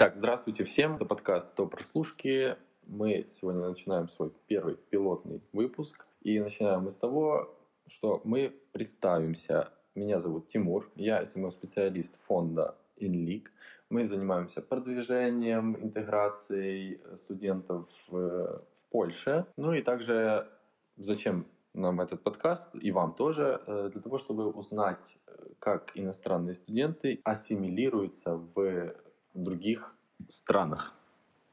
[0.00, 0.94] Итак, здравствуйте всем.
[0.94, 2.56] Это подкаст «До прослушки».
[2.86, 6.06] Мы сегодня начинаем свой первый пилотный выпуск.
[6.22, 7.54] И начинаем мы с того,
[7.86, 9.68] что мы представимся.
[9.94, 13.48] Меня зовут Тимур, я СММ-специалист фонда InLeague.
[13.90, 19.44] Мы занимаемся продвижением, интеграцией студентов в, в Польше.
[19.58, 20.48] Ну и также
[20.96, 26.54] зачем нам этот подкаст и вам тоже, э, для того, чтобы узнать, э, как иностранные
[26.54, 28.94] студенты ассимилируются в
[29.34, 29.94] других
[30.28, 30.94] странах.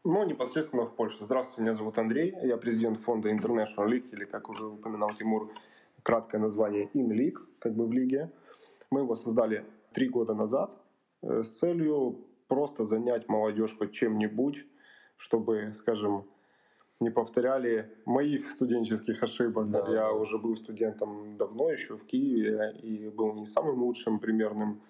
[0.04, 1.18] Ну, непосредственно в Польше.
[1.22, 5.52] Здравствуйте, меня зовут Андрей, я президент фонда International League, или, как уже упоминал Тимур,
[6.04, 8.32] краткое название In League, как бы в лиге.
[8.90, 10.78] Мы его создали три года назад
[11.22, 14.66] э, с целью просто занять молодежь хоть чем-нибудь,
[15.18, 16.24] чтобы, скажем,
[17.00, 19.70] не повторяли моих студенческих ошибок.
[19.70, 24.82] Да, я уже был студентом давно, еще в Киеве, и был не самым лучшим примерным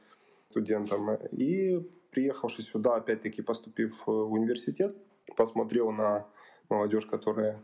[0.49, 1.15] студентом.
[1.31, 1.85] И
[2.17, 4.97] приехавший сюда, опять-таки поступив в университет,
[5.35, 6.25] посмотрел на
[6.67, 7.61] молодежь, которая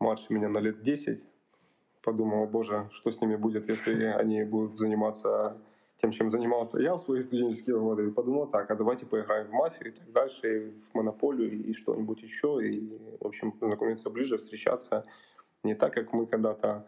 [0.00, 1.22] младше меня на лет 10,
[2.02, 5.56] подумал, боже, что с ними будет, если они будут заниматься
[6.02, 9.52] тем, чем занимался я в свои студенческие годы, и подумал, так, а давайте поиграем в
[9.52, 14.36] мафию и так дальше, и в монополию, и что-нибудь еще, и, в общем, знакомиться ближе,
[14.36, 15.04] встречаться.
[15.62, 16.84] Не так, как мы когда-то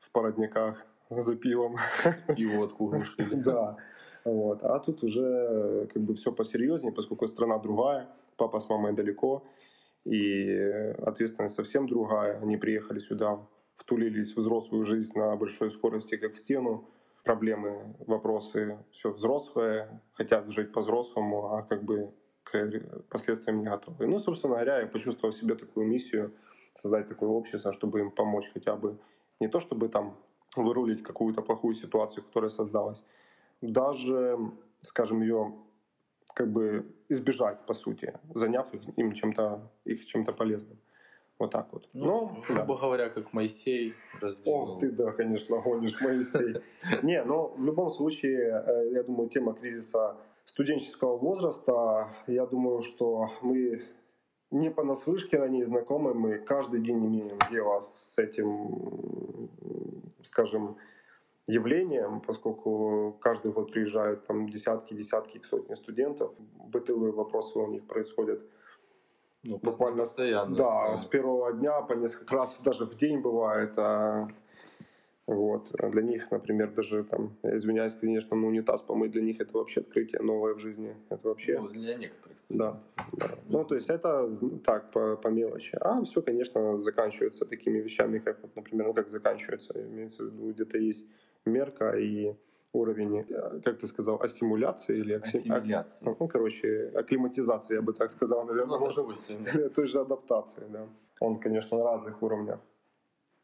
[0.00, 1.78] в породниках за пивом.
[2.36, 3.34] И водку глушили.
[3.42, 3.78] Да.
[4.24, 4.62] Вот.
[4.62, 9.44] А тут уже как бы все посерьезнее, поскольку страна другая, папа с мамой далеко,
[10.04, 10.50] и
[11.06, 12.40] ответственность совсем другая.
[12.40, 13.38] Они приехали сюда,
[13.76, 16.88] втулились в взрослую жизнь на большой скорости, как в стену,
[17.24, 22.12] проблемы, вопросы, все взрослые, хотят жить по-взрослому, а как бы
[22.44, 22.70] к
[23.08, 24.06] последствиям не готовы.
[24.06, 26.32] Ну, собственно говоря, я почувствовал в себе такую миссию
[26.74, 28.98] создать такое общество, чтобы им помочь хотя бы
[29.40, 30.16] не то, чтобы там
[30.56, 33.02] вырулить какую-то плохую ситуацию, которая создалась,
[33.62, 34.38] даже,
[34.82, 35.54] скажем, ее
[36.34, 40.78] как бы избежать, по сути, заняв их, им чем-то, их чем-то полезным.
[41.38, 41.88] Вот так вот.
[41.92, 42.80] Ну, но, грубо да.
[42.80, 44.60] говоря, как Моисей раздвинул.
[44.60, 46.62] Ох, ты, да, конечно, гонишь Моисей.
[47.02, 53.30] Не, но в любом случае, э, я думаю, тема кризиса студенческого возраста, я думаю, что
[53.42, 53.82] мы
[54.50, 59.48] не понаслышке на ней знакомы, мы каждый день имеем дело с этим,
[60.24, 60.76] скажем,
[61.46, 66.32] явлением, поскольку каждый год приезжают там десятки, десятки, сотни студентов,
[66.72, 68.40] бытовые вопросы у них происходят
[69.44, 70.56] ну, буквально постоянно.
[70.56, 73.72] Да, с первого дня по несколько раз даже в день бывает.
[73.76, 74.28] А,
[75.26, 75.72] вот.
[75.90, 79.80] Для них, например, даже там, я извиняюсь, конечно, но унитаз помыть для них это вообще
[79.80, 80.94] открытие новое в жизни.
[81.10, 81.58] Это вообще.
[81.58, 82.80] Ну, для некоторых студентов.
[82.96, 83.26] Да.
[83.26, 83.34] да.
[83.48, 84.32] Ну, то есть это
[84.64, 85.76] так, по, по мелочи.
[85.80, 90.52] А все, конечно, заканчивается такими вещами, как, вот, например, ну как заканчивается, имеется в виду,
[90.52, 91.04] где-то есть
[91.46, 92.34] мерка и
[92.72, 96.04] уровень, э, как ты сказал, ассимуляции или ассимиляции.
[96.04, 99.26] Ну, короче, акклиматизации, я бы так сказал, наверное, ну, быть.
[99.44, 99.68] Да.
[99.74, 100.86] Той же адаптации, да.
[101.20, 102.60] Он, конечно, на разных уровнях.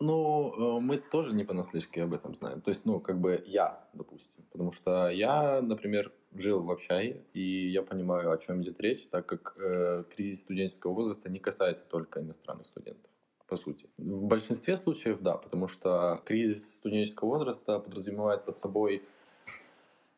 [0.00, 2.60] Ну, э, мы тоже не понаслышке об этом знаем.
[2.60, 4.44] То есть, ну, как бы я, допустим.
[4.52, 9.26] Потому что я, например, жил в общаге, и я понимаю, о чем идет речь, так
[9.26, 13.10] как э, кризис студенческого возраста не касается только иностранных студентов
[13.48, 13.88] по сути.
[13.98, 19.02] В большинстве случаев да, потому что кризис студенческого возраста подразумевает под собой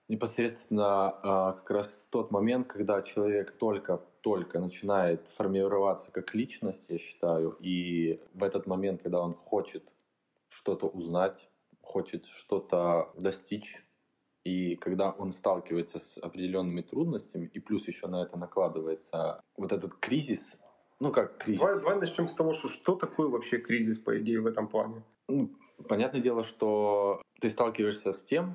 [0.08, 7.56] непосредственно а, как раз тот момент, когда человек только-только начинает формироваться как личность, я считаю,
[7.60, 9.94] и в этот момент, когда он хочет
[10.48, 11.48] что-то узнать,
[11.80, 13.84] хочет что-то достичь,
[14.42, 19.94] и когда он сталкивается с определенными трудностями, и плюс еще на это накладывается вот этот
[20.00, 20.58] кризис,
[21.00, 21.60] ну как кризис.
[21.60, 25.02] Давай, давай начнем с того, что что такое вообще кризис, по идее, в этом плане.
[25.28, 25.50] Ну,
[25.88, 28.54] понятное дело, что ты сталкиваешься с тем,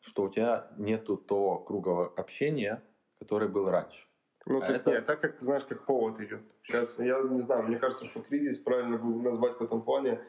[0.00, 2.82] что у тебя нету того круга общения,
[3.18, 4.06] который был раньше.
[4.46, 4.90] Ну, а то есть, это...
[4.90, 6.42] нет, так как, знаешь, как повод идет.
[6.64, 10.20] Сейчас, я не знаю, мне кажется, что кризис правильно назвать в этом плане,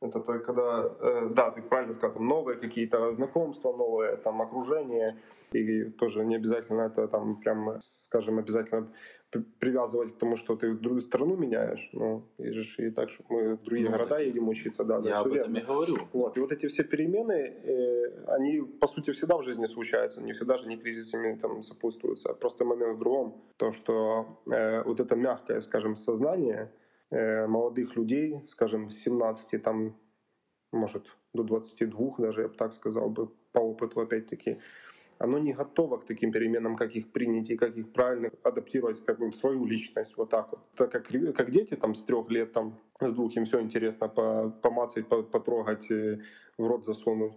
[0.00, 5.20] это то, когда, э, да, ты правильно сказал, там новые какие-то знакомства, новое там окружение,
[5.52, 8.92] и тоже не обязательно это там прям, скажем, обязательно
[9.30, 11.90] привязывать к тому, что ты в другую страну меняешь.
[11.92, 14.84] Ну, и, же, и так, чтобы мы в другие ну, города так, едем учиться.
[14.84, 15.58] Да, да, я об этом верно.
[15.58, 15.98] и говорю.
[16.12, 20.22] Вот, и вот эти все перемены, э, они, по сути, всегда в жизни случаются.
[20.22, 22.30] Не всегда же не кризисами там сопутствуются.
[22.30, 23.42] А просто момент в другом.
[23.56, 26.70] То, что э, вот это мягкое, скажем, сознание
[27.10, 29.96] э, молодых людей, скажем, с 17 там,
[30.72, 34.58] может, до 22 даже, я бы так сказал бы, по опыту опять-таки,
[35.18, 39.18] оно не готово к таким переменам, как их принять и как их правильно адаптировать как
[39.18, 40.60] бы, в свою личность, вот так вот.
[40.76, 44.50] Так как, как дети там с трех лет, там, с двух, им все интересно по,
[44.62, 46.20] помацать, по, потрогать, э,
[46.58, 47.32] в рот засунуть.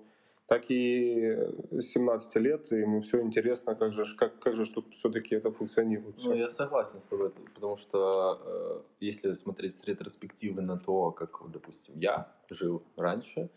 [0.47, 1.37] так и
[1.71, 6.15] с 17 лет, ему все интересно, как же, как, как же все-таки это функционирует.
[6.23, 11.39] Ну, я согласен с тобой, потому что э, если смотреть с ретроспективы на то, как,
[11.51, 13.49] допустим, я жил раньше,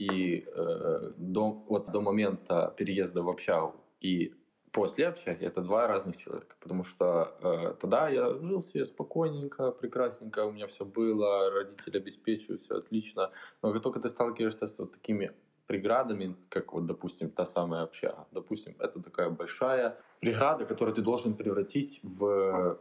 [0.00, 4.32] и э, до, вот до момента переезда в общагу и
[4.72, 10.46] после общаги это два разных человека, потому что э, тогда я жил себе спокойненько, прекрасненько,
[10.46, 13.30] у меня все было, родители обеспечивают, все отлично,
[13.62, 15.32] но как только ты сталкиваешься с вот такими
[15.66, 18.26] преградами, как вот, допустим, та самая общага.
[18.32, 22.78] Допустим, это такая большая преграда, которую ты должен превратить в,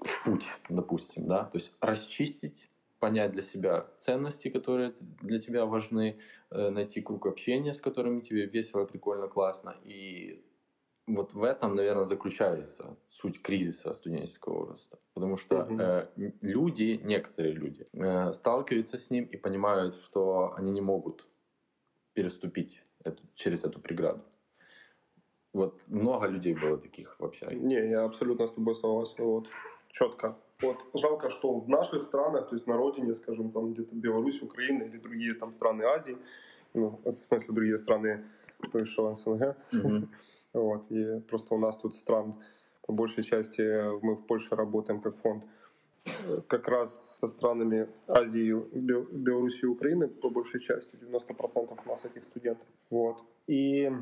[0.00, 2.67] в путь, допустим, да, то есть расчистить
[2.98, 6.18] понять для себя ценности, которые для тебя важны,
[6.50, 9.76] э, найти круг общения, с которыми тебе весело, прикольно, классно.
[9.84, 10.44] И
[11.06, 14.98] вот в этом, наверное, заключается суть кризиса студенческого возраста.
[15.14, 16.08] Потому что mm-hmm.
[16.16, 21.26] э, люди, некоторые люди, э, сталкиваются с ним и понимают, что они не могут
[22.12, 24.22] переступить эту, через эту преграду.
[25.52, 27.46] Вот много людей было таких вообще.
[27.54, 29.24] Не, я абсолютно с тобой согласен.
[29.24, 29.48] Вот
[29.88, 30.36] четко.
[30.62, 34.82] Вот жалко, что в наших странах, то есть на родине, скажем, там где-то Беларусь, Украина
[34.82, 36.18] или другие там страны Азии,
[36.74, 38.24] ну, в смысле другие страны
[38.72, 40.08] бывшего СНГ, mm-hmm.
[40.54, 42.34] вот, и просто у нас тут стран
[42.88, 43.62] по большей части
[44.02, 45.44] мы в Польше работаем как фонд
[46.48, 52.24] как раз со странами Азии, Беларуси и Украины по большей части, 90% у нас этих
[52.24, 52.66] студентов.
[52.90, 53.18] Вот.
[53.46, 53.92] И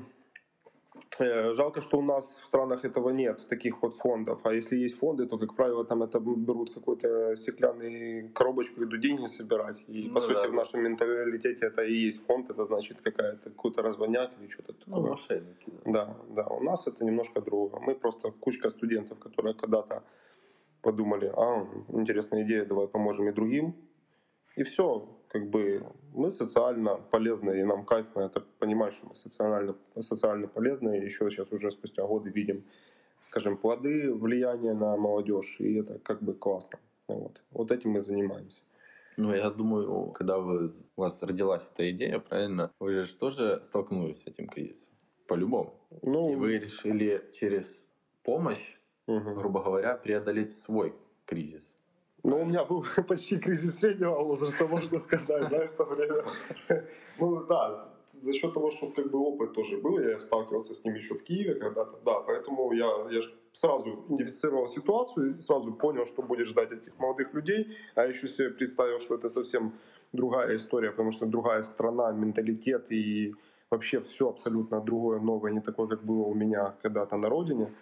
[1.19, 4.41] жалко, что у нас в странах этого нет, таких вот фондов.
[4.45, 9.27] А если есть фонды, то, как правило, там это берут какую-то стеклянную коробочку, идут деньги
[9.27, 9.85] собирать.
[9.89, 13.51] И, ну, по да, сути, в нашем менталитете это и есть фонд, это значит какая-то
[13.51, 15.11] какой-то разводняк или что-то ну, такое.
[15.11, 15.73] мошенники.
[15.85, 15.93] Да.
[15.93, 16.47] да, да.
[16.49, 17.81] У нас это немножко другое.
[17.81, 20.03] Мы просто кучка студентов, которые когда-то
[20.83, 23.75] подумали, а, интересная идея, давай поможем и другим.
[24.57, 25.83] И все, как бы
[26.15, 31.05] мы социально полезные, и нам кайф на это понимать, что мы социально, социально полезные, и
[31.05, 32.65] еще сейчас уже спустя годы видим,
[33.21, 36.79] скажем, плоды влияния на молодежь, и это как бы классно.
[37.09, 38.63] Вот, вот этим мы занимаемся.
[39.19, 44.23] Ну, я думаю, когда вы, у вас родилась эта идея, правильно, вы же тоже столкнулись
[44.23, 44.93] с этим кризисом,
[45.27, 45.75] по-любому.
[46.03, 47.87] Ну, и вы решили через
[48.23, 49.35] помощь, угу.
[49.35, 50.95] грубо говоря, преодолеть свой
[51.27, 51.75] кризис.
[52.27, 56.25] Ну, у меня был почти кризис среднего возраста, можно сказать, да, в то время.
[57.19, 57.89] Ну, да,
[58.21, 61.23] за счет того, что как бы опыт тоже был, я сталкивался с ним еще в
[61.23, 63.21] Киеве когда-то, да, поэтому я, я
[63.53, 68.99] сразу идентифицировал ситуацию, сразу понял, что будет ждать этих молодых людей, а еще себе представил,
[68.99, 69.73] что это совсем
[70.13, 73.35] другая история, потому что другая страна, менталитет и
[73.71, 77.73] вообще все абсолютно другое, новое, не такое, как было у меня когда-то на родине.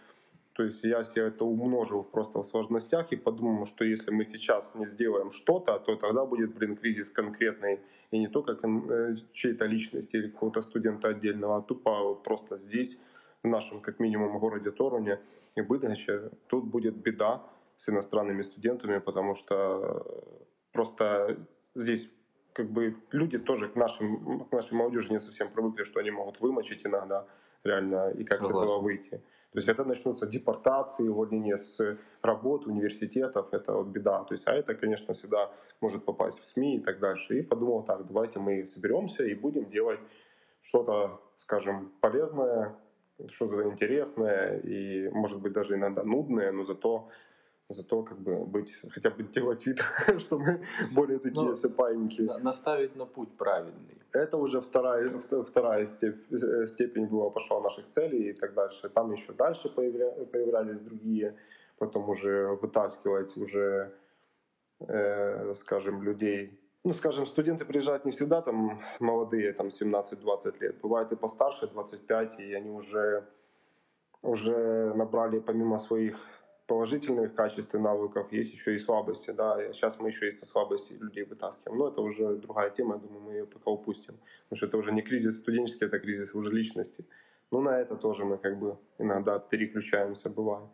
[0.55, 4.73] То есть я себе это умножил просто в сложностях и подумал, что если мы сейчас
[4.75, 7.81] не сделаем что-то, то тогда будет, блин, кризис конкретный.
[8.13, 12.97] И не только э, чьей-то личности или какого-то студента отдельного, а тупо просто здесь,
[13.43, 15.19] в нашем, как минимум, городе Торуне
[15.57, 17.43] и Быдгоще, тут будет беда
[17.77, 20.07] с иностранными студентами, потому что
[20.73, 21.37] просто
[21.75, 22.09] здесь
[22.55, 26.41] как бы люди тоже к, нашим, к нашей молодежи не совсем привыкли, что они могут
[26.41, 27.27] вымочить иногда
[27.65, 28.69] реально и как Согласен.
[28.69, 29.11] с этого выйти.
[29.11, 34.25] То есть это начнутся депортации, увольнение с работ, университетов, это вот беда.
[34.25, 37.39] То есть, а это, конечно, всегда может попасть в СМИ и так дальше.
[37.39, 40.01] И подумал так, давайте мы соберемся и будем делать
[40.61, 42.75] что-то, скажем, полезное,
[43.29, 47.09] что-то интересное и, может быть, даже иногда нудное, но зато
[47.69, 49.81] зато как бы быть, хотя бы делать вид,
[50.19, 50.61] что мы
[50.93, 52.23] более такие ну, сыпайники.
[52.43, 54.03] Наставить на путь правильный.
[54.13, 55.11] Это уже вторая,
[55.49, 58.89] вторая э, степень была пошла наших целей и так дальше.
[58.89, 61.35] Там еще дальше появлялись другие,
[61.79, 63.93] потом уже вытаскивать уже,
[64.81, 66.61] э, скажем, людей.
[66.85, 70.81] Ну, скажем, студенты приезжают не всегда там молодые, там 17-20 лет.
[70.83, 73.25] Бывает и постарше, 25, и они уже,
[74.23, 79.31] уже набрали помимо своих положительных качеств и навыков, есть еще и слабости.
[79.31, 79.59] Да.
[79.73, 81.79] Сейчас мы еще и со слабостей людей вытаскиваем.
[81.79, 84.15] Но это уже другая тема, я думаю, мы ее пока упустим.
[84.45, 87.05] Потому что это уже не кризис студенческий, это кризис уже личности.
[87.51, 90.69] Но на это тоже мы как бы иногда переключаемся, бывает.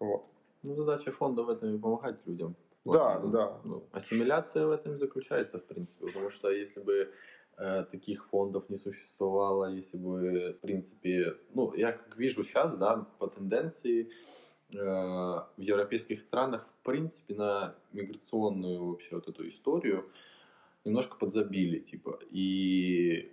[0.00, 0.24] Вот.
[0.64, 2.56] Ну, задача фонда в этом и помогать людям.
[2.84, 3.60] Да, ну, да.
[3.64, 6.06] Ну, ассимиляция в этом и заключается, в принципе.
[6.06, 7.12] Потому что если бы
[7.58, 13.06] э, таких фондов не существовало, если бы, в принципе, ну, я как вижу сейчас, да,
[13.18, 14.10] по тенденции,
[14.70, 20.10] в европейских странах, в принципе, на миграционную вообще вот эту историю
[20.84, 22.18] немножко подзабили, типа.
[22.30, 23.32] И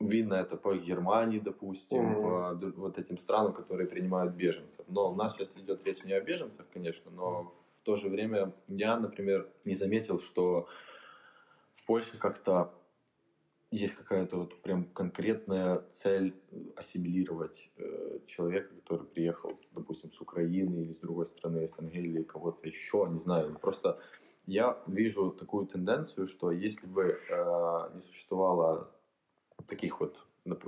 [0.00, 2.72] видно это по Германии, допустим, mm-hmm.
[2.72, 4.84] по вот этим странам, которые принимают беженцев.
[4.88, 8.52] Но у нас сейчас идет речь не о беженцах, конечно, но в то же время
[8.68, 10.68] я, например, не заметил, что
[11.76, 12.72] в Польше как-то
[13.70, 16.34] есть какая-то вот прям конкретная цель
[16.76, 22.66] ассимилировать э, человека, который приехал, допустим, с Украины или с другой страны СНГ или кого-то
[22.66, 23.58] еще, не знаю.
[23.60, 23.98] Просто
[24.46, 28.90] я вижу такую тенденцию, что если бы э, не существовало
[29.66, 30.24] таких вот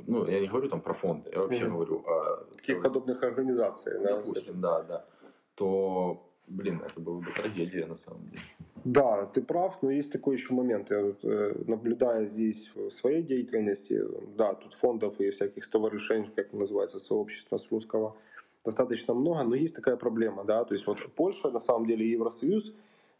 [0.06, 1.70] ну, я не говорю там про фонды, я вообще mm-hmm.
[1.70, 2.44] говорю о...
[2.54, 4.16] Таких подобных организаций, да?
[4.16, 5.06] Допустим, да, да.
[5.54, 8.42] То, блин, это была бы трагедия на самом деле.
[8.84, 10.90] Да, ты прав, но есть такой еще момент.
[10.90, 14.02] Я э, наблюдая здесь в своей деятельности,
[14.36, 18.16] да, тут фондов и всяких товарищей, как называется, сообщества с русского,
[18.64, 22.74] достаточно много, но есть такая проблема, да, то есть вот Польша, на самом деле Евросоюз,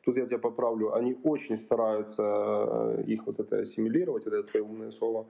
[0.04, 4.64] тут я тебя поправлю, они очень стараются э, их вот это ассимилировать, вот это твое
[4.64, 5.26] умное слово,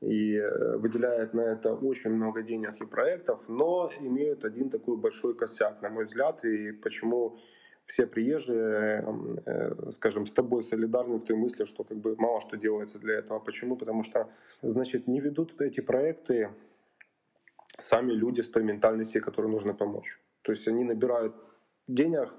[0.00, 5.34] и э, выделяют на это очень много денег и проектов, но имеют один такой большой
[5.34, 7.38] косяк, на мой взгляд, и почему
[7.86, 9.04] все приезжие,
[9.46, 13.14] э, скажем, с тобой солидарны в той мысли, что как бы мало что делается для
[13.14, 13.38] этого.
[13.38, 13.76] Почему?
[13.76, 14.28] Потому что,
[14.62, 16.50] значит, не ведут эти проекты
[17.78, 20.20] сами люди с той ментальностью, которой нужно помочь.
[20.42, 21.34] То есть они набирают
[21.86, 22.32] денег,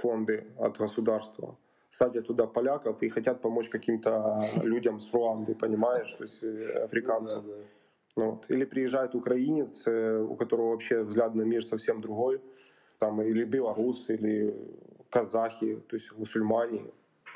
[0.00, 1.58] фонды от государства,
[1.96, 7.46] садят туда поляков и хотят помочь каким-то людям с Руанды, понимаешь, то есть э, африканцам.
[7.46, 7.62] Ну, да, да.
[8.16, 8.50] Ну, вот.
[8.50, 12.40] Или приезжает украинец, э, у которого вообще взгляд на мир совсем другой,
[12.98, 14.54] там, или белорусы, или
[15.10, 16.82] казахи, то есть мусульмане.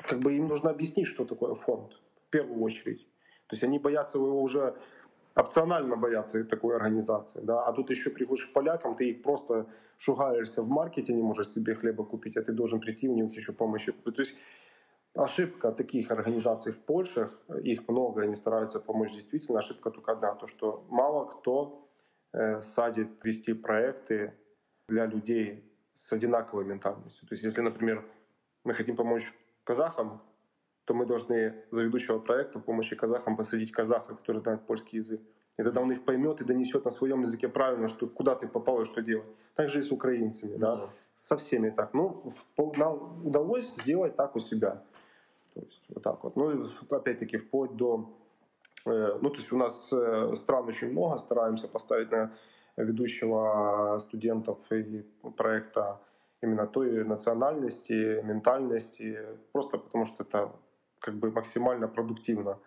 [0.07, 1.93] Как бы им нужно объяснить, что такое фонд,
[2.27, 3.07] в первую очередь.
[3.47, 4.75] То есть они боятся его уже
[5.35, 9.65] опционально боятся такой организации, да, а тут еще приходишь к полякам, ты их просто
[10.01, 13.53] шугаешься в маркете, не можешь себе хлеба купить, а ты должен прийти в них еще
[13.53, 13.91] помощи.
[13.91, 14.35] То есть
[15.13, 17.29] ошибка таких организаций в Польше,
[17.63, 21.87] их много, они стараются помочь действительно, ошибка только одна, то что мало кто
[22.33, 24.33] э, садит вести проекты
[24.87, 27.27] для людей с одинаковой ментальностью.
[27.27, 28.03] То есть если, например,
[28.63, 29.31] мы хотим помочь
[29.63, 30.21] казахам,
[30.85, 35.21] то мы должны за ведущего проекта в помощи казахам посадить казаха, который знает польский язык.
[35.57, 38.81] И тогда он их поймет и донесет на своем языке правильно, что куда ты попал
[38.81, 39.27] и что делать.
[39.55, 40.89] Так же и с украинцами, да, да.
[41.17, 41.93] со всеми так.
[41.93, 42.31] Ну,
[42.77, 44.83] нам удалось сделать так у себя.
[45.53, 46.35] То есть вот так вот.
[46.35, 48.09] Ну, опять-таки, вплоть до...
[48.85, 52.31] Э, ну, то есть у нас э, стран очень много, стараемся поставить на
[52.77, 55.05] ведущего студентов и
[55.37, 55.99] проекта
[56.41, 59.19] именно той национальности, ментальности,
[59.51, 60.51] просто потому что это
[60.99, 62.57] как бы максимально продуктивно.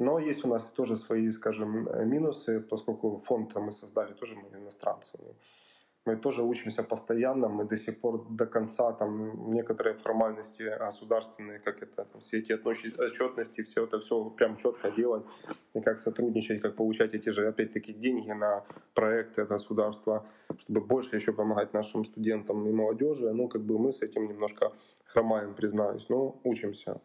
[0.00, 5.18] Но есть у нас тоже свои, скажем, минусы, поскольку фонд мы создали тоже мы иностранцы.
[6.06, 11.82] Мы тоже учимся постоянно, мы до сих пор до конца там некоторые формальности государственные, как
[11.82, 15.24] это, там, все эти отчетности, все это все прям четко делать,
[15.74, 18.64] и как сотрудничать, как получать эти же, опять-таки, деньги на
[18.94, 20.24] проекты государства,
[20.56, 23.30] чтобы больше еще помогать нашим студентам и молодежи.
[23.34, 24.72] Ну, как бы мы с этим немножко
[25.04, 27.02] хромаем, признаюсь, но учимся.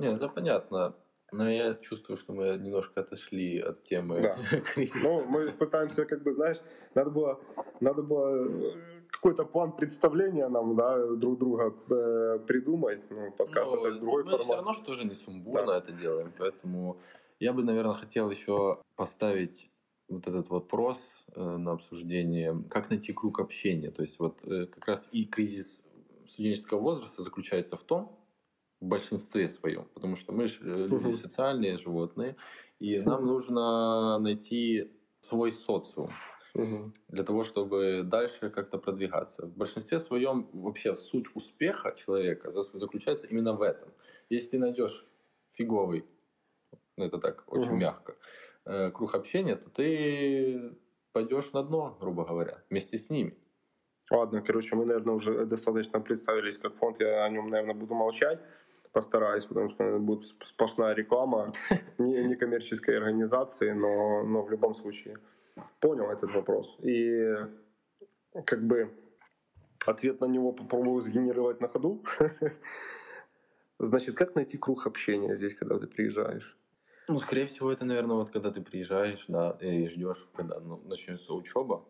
[0.00, 0.94] Нет, это понятно.
[1.30, 4.60] Но я чувствую, что мы немножко отошли от темы да.
[4.74, 5.08] кризиса.
[5.08, 6.58] Ну, мы пытаемся, как бы, знаешь,
[6.94, 7.40] надо было,
[7.80, 8.72] надо было э,
[9.10, 13.02] какой-то план представления нам, да, друг друга э, придумать.
[13.10, 14.40] Ну, подкаст ну, это другой мы формат.
[14.40, 15.78] Мы все равно что же не сумбурно да.
[15.78, 16.98] это делаем, поэтому
[17.40, 19.70] я бы, наверное, хотел еще поставить
[20.08, 23.90] вот этот вопрос э, на обсуждение, как найти круг общения.
[23.90, 25.84] То есть вот э, как раз и кризис
[26.26, 28.17] студенческого возраста заключается в том,
[28.80, 30.48] в большинстве своем, потому что мы э,
[30.86, 32.36] люди социальные животные,
[32.78, 34.92] и нам нужно найти
[35.22, 36.10] свой социум
[37.08, 39.46] для того, чтобы дальше как-то продвигаться.
[39.46, 43.92] В большинстве своем вообще суть успеха человека заключается именно в этом.
[44.28, 45.04] Если ты найдешь
[45.52, 46.04] фиговый,
[46.96, 48.16] ну это так очень мягко,
[48.64, 50.76] э, круг общения, то ты
[51.12, 53.36] пойдешь на дно, грубо говоря, вместе с ними.
[54.10, 58.40] Ладно, короче, мы, наверное, уже достаточно представились как фонд, я о нем, наверное, буду молчать
[58.92, 61.52] постараюсь, потому что это будет сплошная реклама
[61.98, 65.18] не, не коммерческой организации, но, но в любом случае
[65.80, 66.76] понял этот вопрос.
[66.82, 67.36] И
[68.44, 68.90] как бы
[69.86, 72.04] ответ на него попробую сгенерировать на ходу.
[73.78, 76.56] Значит, как найти круг общения здесь, когда ты приезжаешь?
[77.08, 81.32] Ну, скорее всего, это, наверное, вот когда ты приезжаешь, да, и ждешь, когда ну, начнется
[81.32, 81.84] учеба,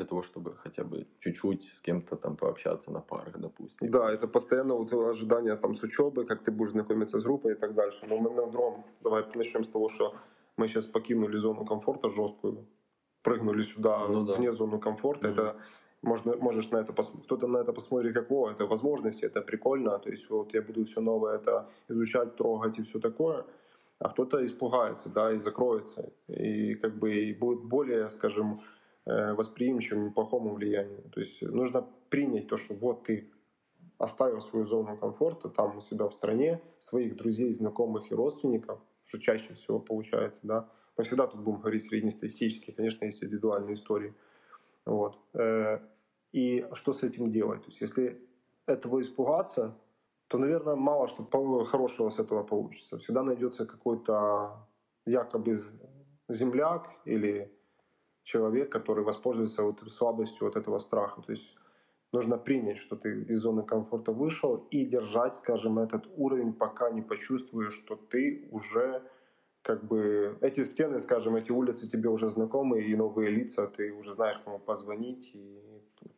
[0.00, 3.90] для того, чтобы хотя бы чуть-чуть с кем-то там пообщаться на парах, допустим.
[3.90, 7.54] Да, это постоянно вот ожидание там с учебы, как ты будешь знакомиться с группой и
[7.54, 8.06] так дальше.
[8.08, 10.14] Но мы на другом, давай начнем с того, что
[10.56, 12.66] мы сейчас покинули зону комфорта жесткую,
[13.22, 14.34] прыгнули сюда ну, да.
[14.36, 15.28] вне зоны комфорта.
[15.28, 15.32] Mm-hmm.
[15.32, 15.56] Это
[16.02, 19.98] можно, можешь на это посмотреть, кто-то на это посмотрит как, о, это возможности, это прикольно,
[19.98, 23.44] то есть вот я буду все новое это изучать, трогать и все такое,
[23.98, 28.60] а кто-то испугается, да, и закроется, и как бы и будет более, скажем,
[29.06, 31.02] восприимчивым к плохому влиянию.
[31.10, 33.30] То есть нужно принять то, что вот ты
[33.98, 39.18] оставил свою зону комфорта там у себя в стране, своих друзей, знакомых и родственников, что
[39.18, 40.68] чаще всего получается, да.
[40.96, 44.14] Мы всегда тут будем говорить среднестатистически, конечно, есть индивидуальные истории.
[44.86, 45.18] Вот.
[45.34, 45.80] Э,
[46.32, 47.62] и что с этим делать?
[47.62, 48.20] То есть, если
[48.66, 49.76] этого испугаться,
[50.28, 51.24] то, наверное, мало что
[51.64, 52.98] хорошего с этого получится.
[52.98, 54.66] Всегда найдется какой-то
[55.04, 55.60] якобы
[56.28, 57.52] земляк или
[58.30, 61.22] человек, который воспользуется вот слабостью вот этого страха.
[61.22, 61.56] То есть
[62.12, 67.02] нужно принять, что ты из зоны комфорта вышел и держать, скажем, этот уровень, пока не
[67.02, 69.02] почувствуешь, что ты уже
[69.62, 74.14] как бы эти стены, скажем, эти улицы тебе уже знакомы, и новые лица, ты уже
[74.14, 75.60] знаешь, кому позвонить, и,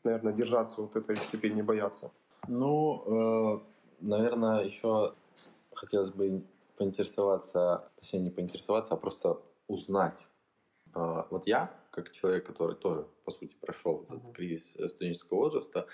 [0.04, 2.10] наверное, держаться вот этой степени, не бояться.
[2.48, 3.60] Ну, э,
[4.00, 5.14] наверное, еще
[5.74, 6.42] хотелось бы
[6.76, 10.26] поинтересоваться, точнее не поинтересоваться, а просто узнать.
[10.94, 15.86] Э, вот я, как человек, который тоже, по сути, прошел этот кризис студенческого возраста,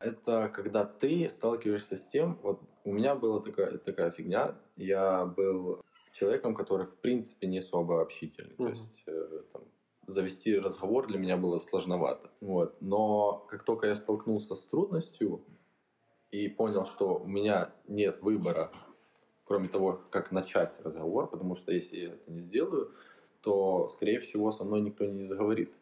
[0.00, 5.82] это когда ты сталкиваешься с тем, вот у меня была такая, такая фигня, я был
[6.12, 8.54] человеком, который в принципе не особо общительный.
[8.54, 8.56] Mm-hmm.
[8.56, 9.62] То есть э, там,
[10.06, 12.30] завести разговор для меня было сложновато.
[12.40, 12.76] Вот.
[12.80, 15.44] Но как только я столкнулся с трудностью
[16.30, 18.72] и понял, что у меня нет выбора,
[19.44, 22.92] кроме того, как начать разговор, потому что если я это не сделаю,
[23.44, 25.72] то, скорее всего, со мной никто не заговорит.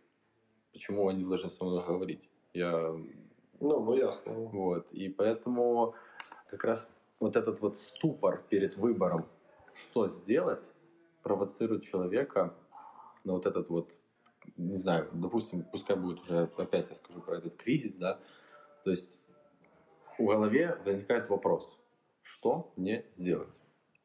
[0.73, 2.29] Почему они должны со мной говорить?
[2.53, 2.89] Я...
[3.61, 4.33] Ну, ну ясно.
[4.33, 4.93] Вот.
[4.93, 5.95] И поэтому
[6.51, 6.91] как раз
[7.21, 9.27] вот этот вот ступор перед выбором
[9.75, 10.65] что сделать,
[11.23, 12.55] провоцирует человека
[13.25, 13.95] на вот этот вот,
[14.57, 18.19] не знаю, допустим, пускай будет уже, опять я скажу про этот кризис, да,
[18.85, 19.19] то есть
[20.19, 21.79] в голове возникает вопрос,
[22.23, 23.49] что мне сделать?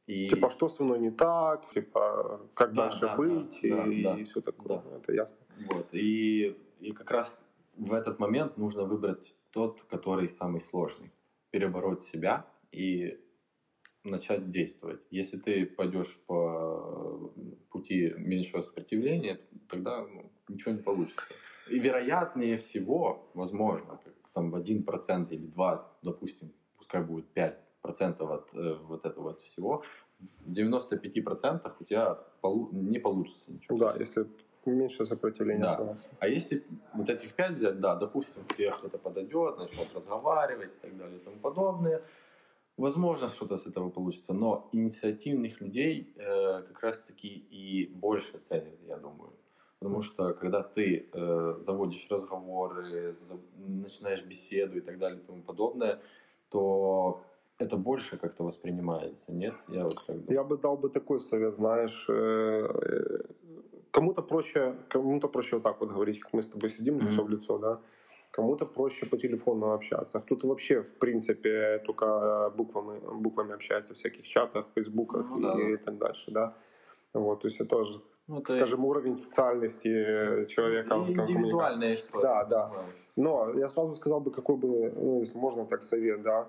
[0.07, 0.29] И...
[0.29, 4.17] Типа, что со мной не так, типа, как да, дальше да, быть да, и, да,
[4.17, 4.77] и все такое.
[4.77, 4.97] Да.
[4.97, 5.37] Это ясно.
[5.69, 5.93] Вот.
[5.93, 7.37] И, и как раз
[7.75, 11.11] в этот момент нужно выбрать тот, который самый сложный.
[11.51, 13.19] Перебороть себя и
[14.03, 15.01] начать действовать.
[15.11, 17.31] Если ты пойдешь по
[17.69, 21.33] пути меньшего сопротивления, тогда ну, ничего не получится.
[21.69, 23.99] И вероятнее всего, возможно,
[24.33, 27.55] там в 1% или 2%, допустим, пускай будет 5%
[28.33, 29.83] от э, вот этого вот всего,
[30.19, 33.77] в 95% у тебя полу- не получится ничего.
[33.77, 34.25] Да, если
[34.65, 35.61] меньше сопротивления.
[35.61, 35.97] Да.
[36.19, 40.97] А если вот этих 5 взять, да, допустим, тебе кто-то подойдет, начнет разговаривать и так
[40.97, 42.01] далее и тому подобное,
[42.77, 48.97] Возможно, что-то с этого получится, но инициативных людей э, как раз-таки и больше ценят, я
[48.97, 49.33] думаю.
[49.79, 55.41] Потому что когда ты э, заводишь разговоры, за, начинаешь беседу и так далее и тому
[55.41, 55.99] подобное,
[56.49, 57.23] то
[57.59, 59.55] это больше как-то воспринимается, нет?
[59.67, 60.33] Я вот так думаю.
[60.33, 63.19] Я бы дал бы такой совет, знаешь, э, э
[63.91, 67.25] кому-то проще, кому-то проще вот так вот говорить, как мы с тобой сидим лицо mm-hmm.
[67.25, 67.79] в лицо, да
[68.37, 74.27] кому-то проще по телефону общаться, кто-то вообще, в принципе, только буквами, буквами общается в всяких
[74.27, 75.73] чатах, фейсбуках ну, и, да.
[75.73, 76.53] и так дальше, да.
[77.13, 80.95] Вот, то есть это тоже, ну, это скажем, уровень социальности человека.
[80.95, 82.23] Индивидуальная история.
[82.23, 82.71] Да, да.
[83.15, 86.47] Но я сразу сказал бы, какой бы, ну, если можно так совет, да.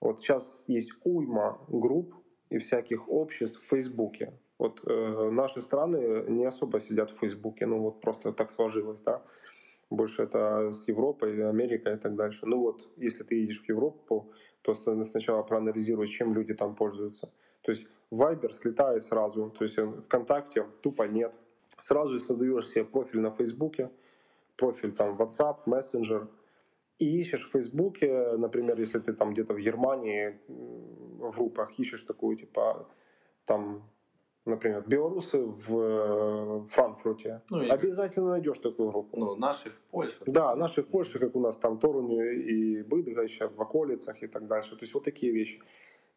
[0.00, 2.14] Вот сейчас есть уйма групп
[2.48, 4.32] и всяких обществ в Фейсбуке.
[4.58, 9.22] Вот э, наши страны не особо сидят в Фейсбуке, ну вот просто так сложилось, да
[9.90, 12.46] больше это с Европой, Америкой и так дальше.
[12.46, 14.32] Ну вот, если ты едешь в Европу,
[14.62, 17.28] то сначала проанализируй, чем люди там пользуются.
[17.62, 21.34] То есть Viber слетает сразу, то есть ВКонтакте тупо нет.
[21.78, 23.90] Сразу создаешь себе профиль на Фейсбуке,
[24.56, 26.28] профиль там WhatsApp, Messenger,
[27.00, 32.36] и ищешь в Фейсбуке, например, если ты там где-то в Германии в группах ищешь такую,
[32.36, 32.86] типа,
[33.46, 33.82] там
[34.44, 38.34] например, белорусы в э, Франкфурте, ну, обязательно как...
[38.36, 39.16] найдешь такую группу.
[39.18, 40.16] Ну, наши в Польше.
[40.26, 44.26] Да, наши в Польше, как у нас там Торуни и Быдга еще в околицах и
[44.26, 44.76] так дальше.
[44.76, 45.60] То есть вот такие вещи.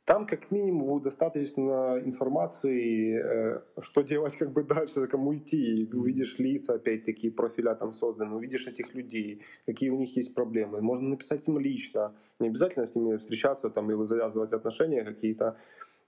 [0.06, 5.90] Там как минимум будет достаточно информации, э, что делать как бы дальше, кому идти.
[5.94, 10.82] Увидишь лица, опять-таки, профиля там созданы, увидишь этих людей, какие у них есть проблемы.
[10.82, 15.58] Можно написать им лично, не обязательно с ними встречаться там или завязывать отношения какие-то,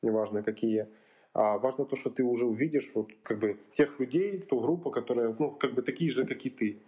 [0.01, 0.88] неважно какие.
[1.34, 5.34] А важно то, что ты уже увидишь вот как бы тех людей, ту группу, которая
[5.39, 6.81] ну как бы такие же, как и ты.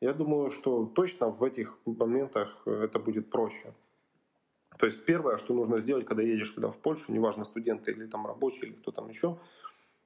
[0.00, 3.74] Я думаю, что точно в этих моментах э, это будет проще.
[4.78, 8.26] То есть первое, что нужно сделать, когда едешь туда в Польшу, неважно студенты или там
[8.26, 9.36] рабочие или кто там еще,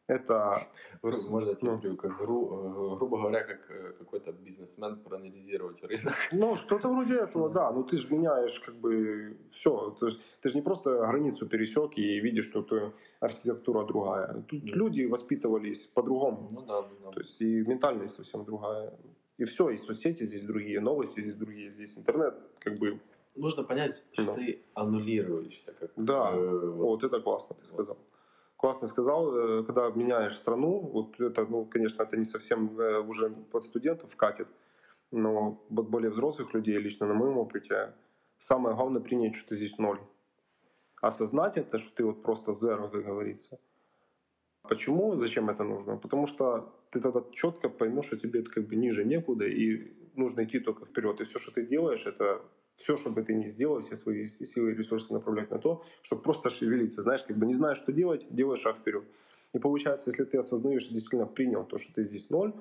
[0.08, 0.68] это...
[1.02, 6.14] Можно я ну, как гру, э, грубо говоря, как э, какой-то бизнесмен проанализировать рынок.
[6.32, 7.70] Ну, что-то вроде этого, да.
[7.70, 9.96] Ну, ты же меняешь как бы все.
[10.00, 14.42] То есть ты же не просто границу пересек и видишь, что ты архитектура другая.
[14.48, 14.72] Тут да.
[14.72, 16.48] люди воспитывались по-другому.
[16.52, 17.10] Ну да, да.
[17.10, 18.92] То есть и ментальность совсем другая.
[19.38, 23.00] И все, и соцсети здесь другие, новости здесь другие, здесь интернет как бы...
[23.34, 24.34] Нужно понять, что да.
[24.34, 25.72] ты аннулируешься.
[25.72, 27.02] Как, да, э, вот.
[27.02, 27.96] вот это классно ты сказал.
[28.56, 33.30] классно сказал, э, когда меняешь страну, вот это, ну, конечно, это не совсем э, уже
[33.30, 34.48] под студентов катит,
[35.10, 37.94] но под более взрослых людей, лично на моем опыте,
[38.38, 40.00] самое главное принять, что ты здесь ноль.
[41.00, 43.58] Осознать это, что ты вот просто zero, как говорится.
[44.62, 45.96] Почему, зачем это нужно?
[45.96, 50.44] Потому что ты тогда четко поймешь, что тебе это как бы ниже некуда, и нужно
[50.44, 51.20] идти только вперед.
[51.20, 52.42] И все, что ты делаешь, это
[52.82, 56.22] все, что бы ты ни сделал, все свои силы и ресурсы направлять на то, чтобы
[56.22, 57.02] просто шевелиться.
[57.02, 59.04] Знаешь, как бы не знаешь, что делать, делай шаг вперед.
[59.52, 62.52] И получается, если ты осознаешь и действительно принял то, что ты здесь ноль,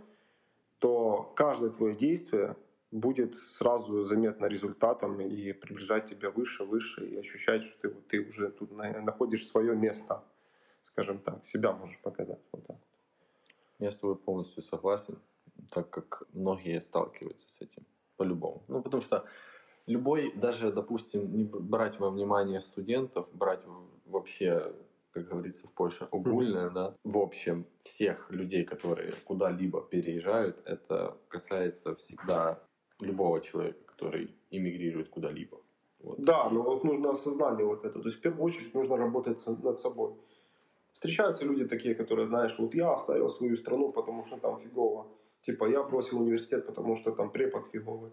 [0.80, 2.56] то каждое твое действие
[2.92, 8.50] будет сразу заметно результатом и приближать тебя выше, выше, и ощущать, что ты, ты уже
[8.50, 10.24] тут находишь свое место,
[10.84, 12.42] скажем так, себя можешь показать.
[12.52, 12.78] Вот так.
[13.80, 15.18] Я с тобой полностью согласен,
[15.72, 17.86] так как многие сталкиваются с этим
[18.18, 18.64] по-любому.
[18.68, 19.26] Ну, потому что
[19.92, 23.62] любой, даже, допустим, не брать во внимание студентов, брать
[24.06, 24.74] вообще,
[25.12, 26.74] как говорится в Польше, огульное, mm-hmm.
[26.74, 32.60] да, в общем, всех людей, которые куда-либо переезжают, это касается всегда
[33.00, 35.58] любого человека, который эмигрирует куда-либо.
[36.00, 36.20] Вот.
[36.20, 38.00] Да, но вот нужно осознание вот это.
[38.00, 40.14] То есть в первую очередь нужно работать над собой.
[40.94, 45.08] Встречаются люди такие, которые, знаешь, вот я оставил свою страну, потому что там фигово.
[45.46, 48.12] Типа я бросил университет, потому что там препод фиговый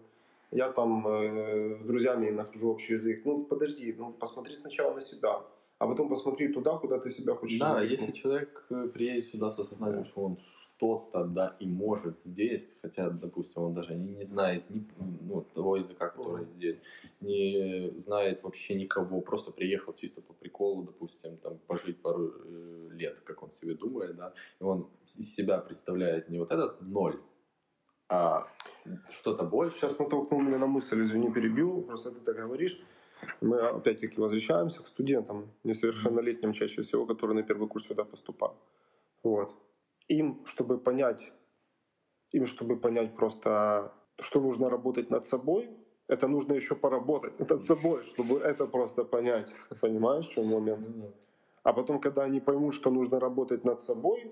[0.51, 3.21] я там э, с друзьями нахожу общий язык.
[3.25, 5.43] Ну, подожди, ну, посмотри сначала на себя,
[5.79, 7.59] а потом посмотри туда, куда ты себя хочешь.
[7.59, 7.99] Да, двигать.
[7.99, 13.09] если человек э, приедет сюда с осознанием, что он что-то да и может здесь, хотя,
[13.09, 14.85] допустим, он даже не, не знает ни,
[15.21, 16.53] ну, того языка, который mm.
[16.55, 16.81] здесь,
[17.21, 23.19] не знает вообще никого, просто приехал чисто по приколу, допустим, там пожить пару э, лет,
[23.21, 27.21] как он себе думает, да, и он из себя представляет не вот этот ноль,
[28.09, 28.47] а
[29.09, 29.77] что-то больше.
[29.77, 32.81] Сейчас натолкнул меня на мысль, извини, перебил, просто ты так говоришь.
[33.41, 38.57] Мы опять-таки возвращаемся к студентам, несовершеннолетним чаще всего, которые на первый курс сюда поступают.
[39.23, 39.53] Вот.
[40.07, 41.31] Им, чтобы понять,
[42.31, 45.69] им, чтобы понять просто, что нужно работать над собой,
[46.07, 49.53] это нужно еще поработать над собой, чтобы это просто понять.
[49.81, 50.87] Понимаешь, в чем момент?
[51.63, 54.31] А потом, когда они поймут, что нужно работать над собой,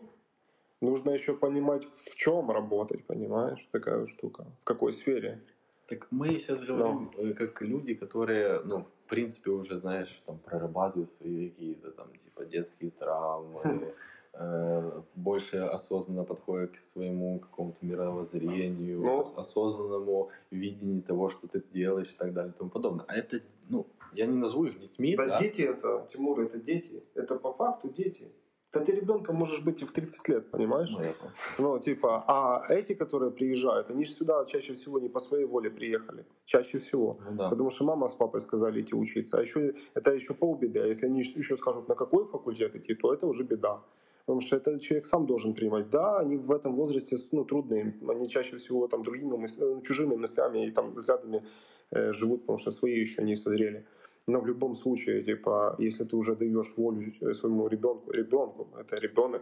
[0.82, 5.42] нужно еще понимать, в чем работать, понимаешь, такая штука, в какой сфере.
[5.88, 7.24] Так мы сейчас говорим Но.
[7.24, 12.46] Э, как люди, которые, ну, в принципе, уже, знаешь, там, прорабатывают свои какие-то там, типа,
[12.46, 13.86] детские травмы, хм.
[14.34, 22.12] э, больше осознанно подходят к своему какому-то мировоззрению, ну, осознанному видению того, что ты делаешь
[22.14, 23.06] и так далее и тому подобное.
[23.08, 25.16] А это, ну, я не назову их детьми.
[25.16, 25.40] Да, да?
[25.40, 27.02] дети это, Тимур, это дети.
[27.16, 28.28] Это по факту дети.
[28.74, 30.90] Да ты ребенком можешь быть и в 30 лет, понимаешь?
[30.90, 31.14] Ну,
[31.58, 35.70] ну, типа, а эти, которые приезжают, они же сюда чаще всего не по своей воле
[35.70, 36.26] приехали.
[36.46, 37.18] Чаще всего.
[37.30, 37.50] Ну, да.
[37.50, 39.38] Потому что мама с папой сказали идти учиться.
[39.38, 40.80] А еще это еще полбеды.
[40.80, 43.82] А если они еще скажут, на какой факультет идти, то это уже беда.
[44.26, 45.90] Потому что этот человек сам должен принимать.
[45.90, 47.96] Да, они в этом возрасте ну, трудные.
[48.10, 51.46] Они чаще всего там другими мыслями, чужими мыслями и там взглядами
[51.92, 53.86] э, живут, потому что свои еще не созрели.
[54.28, 58.98] Но в любом случае, типа, если ты уже даешь волю э, своему ребенку, ребенку, это
[58.98, 59.42] ребенок,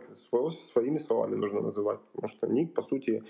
[0.73, 1.99] своими словами нужно называть.
[2.13, 3.23] Потому что Ник, по сути,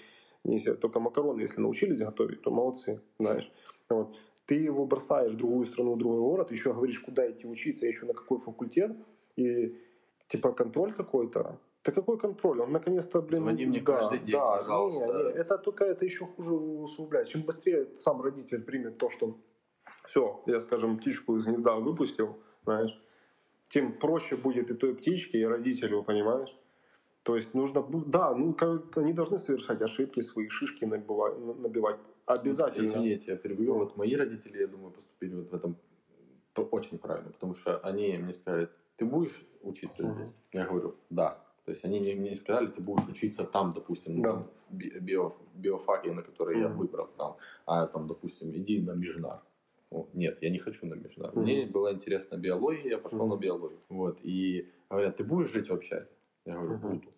[0.44, 3.50] не только макароны, если научились готовить, то молодцы, знаешь.
[3.90, 4.16] Вот.
[4.46, 8.06] Ты его бросаешь в другую страну, в другой город, еще говоришь, куда идти учиться, еще
[8.06, 8.92] на какой факультет,
[9.38, 9.76] и
[10.28, 11.58] типа контроль какой-то.
[11.86, 12.62] Да какой контроль?
[12.62, 13.42] Он наконец-то, блин...
[13.42, 15.06] Звони мне да, каждый день, да, пожалуйста.
[15.06, 17.28] Не, не, это только это еще хуже усугубляет.
[17.28, 19.38] Чем быстрее сам родитель примет то, что
[20.08, 23.00] все, я, скажем, птичку из гнезда выпустил, знаешь,
[23.70, 26.56] тем проще будет и той птичке, и родителю, понимаешь?
[27.24, 28.56] То есть нужно, да, ну,
[28.96, 32.00] они должны совершать ошибки, свои шишки набивать, набивать.
[32.28, 32.86] Обязательно.
[32.86, 33.74] Извините, я перебью.
[33.74, 35.76] Вот мои родители, я думаю, поступили вот в этом
[36.72, 40.14] очень правильно, потому что они мне сказали, ты будешь учиться uh-huh.
[40.14, 40.38] здесь?
[40.54, 41.44] Я говорю, да.
[41.66, 44.30] То есть они мне не сказали, ты будешь учиться там, допустим, да.
[44.30, 46.62] там, в био, биофаке, на который uh-huh.
[46.62, 48.94] я выбрал сам, а там, допустим, иди на
[49.92, 51.42] межнар нет, я не хочу на международный.
[51.42, 51.64] Mm-hmm.
[51.64, 53.36] Мне была интересна биология, я пошел mm-hmm.
[53.36, 53.80] на биологию.
[53.90, 56.08] Вот, и говорят, ты будешь жить в общаге?
[56.46, 56.92] Я говорю, mm-hmm.
[56.92, 57.14] буду.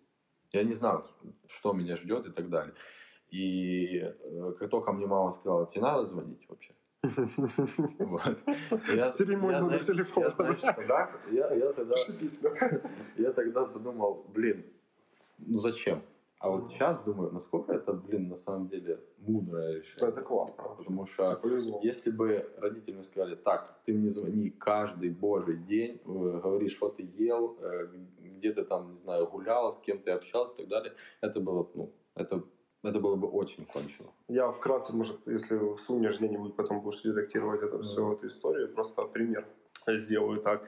[0.53, 1.05] Я не знал,
[1.47, 2.73] что меня ждет и так далее.
[3.29, 6.73] И э, как только мне мама сказала, тебе надо звонить вообще.
[7.99, 8.39] Вот.
[9.13, 10.57] Стери мой номер телефона.
[11.31, 11.95] Я, я, тогда,
[13.17, 14.65] я тогда подумал, блин,
[15.37, 16.01] ну зачем?
[16.39, 20.09] А вот сейчас думаю, насколько это, блин, на самом деле мудрое решение.
[20.09, 20.63] Это классно.
[20.77, 21.41] Потому что
[21.81, 27.03] если бы родители сказали, так, ты мне звони каждый божий день, э, говоришь, что ты
[27.03, 27.87] ел, э,
[28.19, 31.67] где ты там, не знаю, гулял, с кем ты общался и так далее, это было,
[31.73, 32.43] ну, это
[32.83, 34.09] это было бы очень кончено.
[34.27, 39.45] Я вкратце, может, если сунешь где-нибудь, потом будешь редактировать это всю эту историю, просто пример
[39.87, 40.63] сделаю так.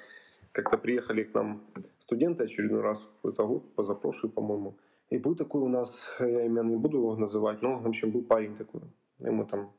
[0.52, 1.62] Как-то приехали к нам
[2.00, 4.76] студенты очередной раз, какой-то год, позапрошлый, по-моему.
[5.10, 8.24] И был такой у нас, я имя не буду его называть, но, в общем, был
[8.24, 8.82] парень такой.
[9.20, 9.72] Ему там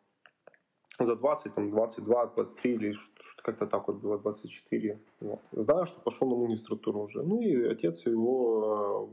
[0.99, 5.01] за 20, там 22, 23 или что-то как-то так вот было, 24.
[5.21, 5.41] Вот.
[5.53, 7.23] Знаю, что пошел на магистратуру уже.
[7.23, 9.09] Ну и отец его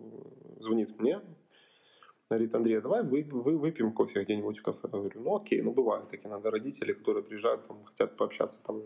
[0.59, 1.21] э, звонит мне,
[2.29, 4.79] говорит, Андрей, давай вы, вы, выпьем кофе где-нибудь в кафе.
[4.83, 8.81] Я говорю, ну окей, ну бывают такие, надо родители, которые приезжают, там, хотят пообщаться, там,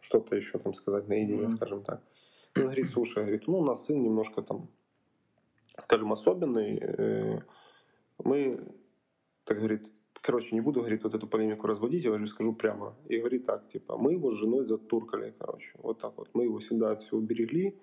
[0.00, 1.56] что-то еще там сказать наедине, mm-hmm.
[1.56, 2.02] скажем так.
[2.56, 4.68] Он говорит, слушай, говорит, ну у нас сын немножко там,
[5.80, 6.78] скажем, особенный.
[6.80, 7.40] Э,
[8.22, 8.60] мы,
[9.44, 12.94] так говорит, короче, не буду, говорит, вот эту полемику разводить, я говорю, скажу прямо.
[13.08, 16.30] И говорит так, типа, мы его с женой затуркали, короче, вот так вот.
[16.34, 17.78] Мы его всегда все уберегли,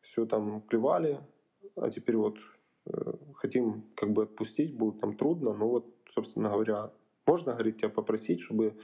[0.00, 1.20] все там плевали,
[1.76, 2.38] а теперь вот
[2.86, 6.90] э, хотим как бы отпустить, будет там трудно, но вот, собственно говоря,
[7.26, 8.76] можно, говорит, тебя попросить, чтобы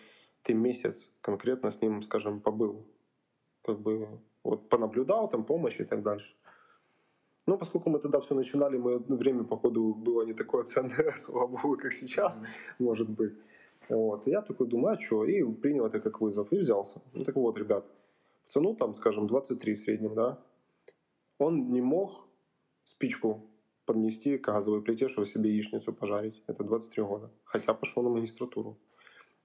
[0.42, 2.84] ты месяц конкретно с ним, скажем, побыл,
[3.62, 4.08] как бы
[4.44, 6.34] вот понаблюдал, там помощь и так дальше.
[7.46, 11.76] Ну, поскольку мы тогда все начинали, мы время, походу, было не такое ценное, слава богу,
[11.76, 12.85] как сейчас, mm-hmm.
[12.85, 13.33] может быть.
[13.88, 14.26] Вот.
[14.26, 15.24] И я такой думаю, а что?
[15.24, 17.02] И принял это как вызов и взялся.
[17.12, 17.85] Ну, так вот, ребят,
[18.46, 20.38] цену там, скажем, 23 в среднем, да,
[21.38, 22.28] он не мог
[22.85, 23.40] спичку
[23.85, 26.42] поднести к газовой плите, чтобы себе яичницу пожарить.
[26.46, 27.31] Это 23 года.
[27.44, 28.78] Хотя пошел на магистратуру.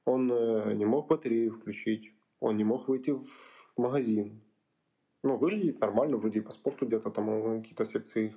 [0.06, 3.28] Он э, не мог батарею включить, он не мог выйти в
[3.78, 4.42] магазин,
[5.28, 8.34] ну, выглядит нормально, вроде по спорту где-то там э, какие-то секции.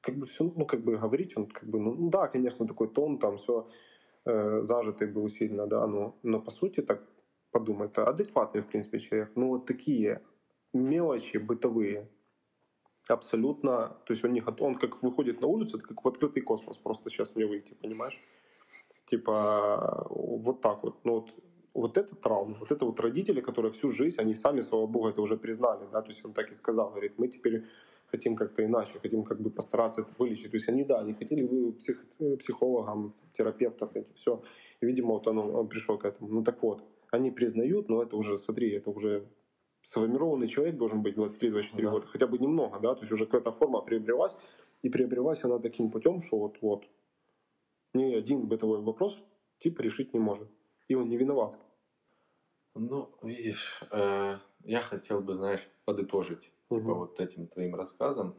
[0.00, 2.88] Как бы все, ну, как бы говорить, он как бы, ну, ну да, конечно, такой
[2.88, 3.68] тон, там все
[4.26, 7.02] э, зажитый был сильно, да, но, но по сути так
[7.50, 9.32] подумать, это адекватный, в принципе, человек.
[9.36, 10.20] Ну, вот такие
[10.72, 12.08] мелочи бытовые,
[13.08, 16.42] абсолютно, то есть он не готов, он как выходит на улицу, это как в открытый
[16.42, 18.18] космос, просто сейчас мне выйти, понимаешь?
[19.06, 21.30] Типа, вот так вот, ну вот
[21.74, 25.22] вот это травма, вот это вот родители, которые всю жизнь, они сами, слава богу, это
[25.22, 27.64] уже признали, да, то есть он так и сказал, говорит, мы теперь
[28.12, 30.50] хотим как-то иначе, хотим как бы постараться это вылечить.
[30.50, 32.04] То есть они, да, они хотели бы псих,
[32.38, 34.42] психологам, терапевтам, это все.
[34.82, 36.28] И, видимо, вот он, он пришел к этому.
[36.28, 39.24] Ну так вот, они признают, но это уже, смотри, это уже
[39.84, 41.90] сформированный человек должен быть 23-24 да.
[41.90, 44.32] года, хотя бы немного, да, то есть уже какая-то форма приобрелась,
[44.82, 46.84] и приобрелась она таким путем, что вот-вот
[47.94, 49.18] ни один бытовой вопрос
[49.58, 50.48] типа решить не может
[50.88, 51.58] и он не виноват.
[52.74, 56.80] Ну, видишь, э, я хотел бы, знаешь, подытожить, угу.
[56.80, 58.34] типа, вот этим твоим рассказом.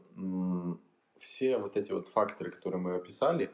[1.20, 3.50] Все вот эти вот факторы, которые мы описали,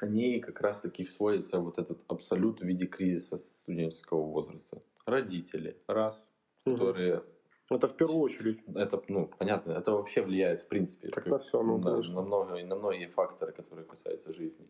[0.00, 4.80] они как раз-таки сводятся в вот этот абсолют в виде кризиса студенческого возраста.
[5.04, 6.30] Родители, раз,
[6.64, 6.76] угу.
[6.76, 7.22] которые
[7.70, 8.60] это в первую очередь.
[8.74, 11.08] Это, ну, понятно, это вообще влияет, в принципе.
[11.08, 14.66] Так на все, ну, на, на, много, на многие факторы, которые касаются жизни.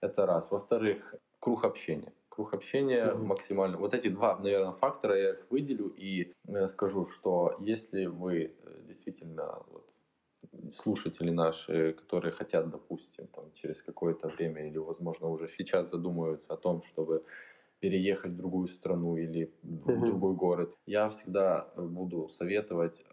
[0.00, 0.50] Это раз.
[0.50, 3.24] Во-вторых, круг общения круг общения mm-hmm.
[3.24, 3.76] максимально.
[3.76, 8.82] Вот эти два, наверное, фактора я их выделю и э, скажу, что если вы э,
[8.86, 9.92] действительно вот,
[10.72, 16.56] слушатели наши, которые хотят, допустим, там, через какое-то время или, возможно, уже сейчас задумываются о
[16.56, 17.22] том, чтобы
[17.80, 20.06] переехать в другую страну или в mm-hmm.
[20.06, 23.04] другой город, я всегда буду советовать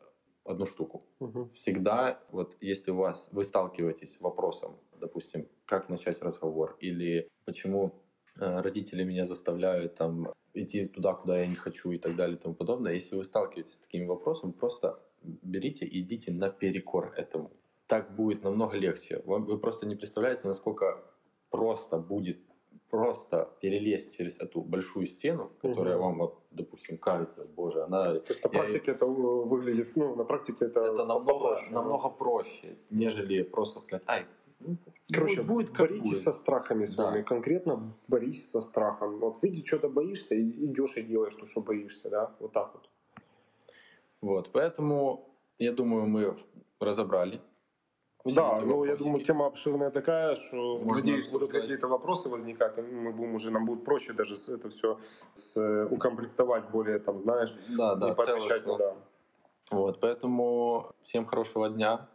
[0.45, 1.05] одну штуку.
[1.19, 1.49] Угу.
[1.53, 7.93] Всегда, вот если у вас вы сталкиваетесь с вопросом, допустим, как начать разговор или почему
[8.39, 12.55] родители меня заставляют там идти туда, куда я не хочу и так далее и тому
[12.55, 12.93] подобное.
[12.93, 17.51] Если вы сталкиваетесь с такими вопросами, просто берите и идите наперекор этому.
[17.87, 19.21] Так будет намного легче.
[19.25, 21.03] Вы просто не представляете, насколько
[21.49, 22.39] просто будет
[22.89, 26.05] просто перелезть через эту большую стену, которая угу.
[26.05, 28.19] вам, вот, допустим, кажется, боже, она...
[28.19, 28.93] То есть на практике я...
[28.93, 30.79] это выглядит, ну, на практике это...
[30.79, 34.25] Это намного, намного проще, нежели просто сказать, ай,
[35.11, 36.19] Короче, будет, как боритесь будет.
[36.19, 37.21] со страхами своими.
[37.21, 37.23] Да.
[37.23, 39.19] Конкретно борись со страхом.
[39.19, 42.31] Вот видишь, что-то боишься, идешь и делаешь то, что боишься, да?
[42.39, 42.89] Вот так вот.
[44.21, 46.37] Вот, поэтому, я думаю, мы
[46.79, 47.41] разобрали.
[48.25, 53.13] Да, ну я думаю, тема обширная такая, что Можно надеюсь, будут какие-то вопросы возникать, мы
[53.13, 54.99] будем уже, нам будет проще даже это все
[55.33, 58.77] с, э, укомплектовать более, там, знаешь, да, да, целостно.
[58.77, 58.95] Да.
[59.71, 62.09] Вот, поэтому всем хорошего дня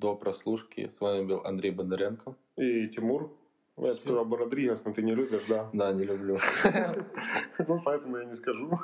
[0.00, 0.88] до прослушки.
[0.88, 2.34] С вами был Андрей Бондаренко.
[2.56, 3.30] И Тимур.
[3.76, 5.70] Я сказал бы Родригес, но ты не любишь, да?
[5.72, 6.38] Да, не люблю.
[7.68, 8.78] Ну, поэтому я не скажу.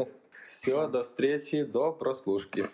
[0.44, 2.68] Все, до встречи, до прослушки.